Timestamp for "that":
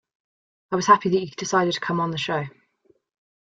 1.09-1.19